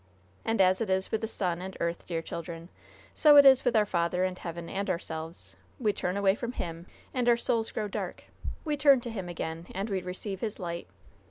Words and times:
And 0.43 0.59
as 0.61 0.81
it 0.81 0.89
is 0.89 1.11
with 1.11 1.21
the 1.21 1.27
sun 1.27 1.61
and 1.61 1.77
earth, 1.79 2.07
dear 2.07 2.23
children, 2.23 2.69
so 3.13 3.35
it 3.35 3.45
is 3.45 3.63
with 3.63 3.75
our 3.75 3.85
Father 3.85 4.23
in 4.25 4.35
heaven 4.35 4.67
and 4.67 4.89
ourselves. 4.89 5.55
We 5.79 5.93
turn 5.93 6.17
away 6.17 6.33
from 6.33 6.53
Him, 6.53 6.87
and 7.13 7.29
our 7.29 7.37
souls 7.37 7.69
grow 7.69 7.87
dark; 7.87 8.23
we 8.65 8.75
turn 8.77 8.99
to 9.01 9.11
Him 9.11 9.29
again, 9.29 9.67
and 9.75 9.91
we 9.91 10.01
receive 10.01 10.39
His 10.39 10.57
light. 10.59 10.87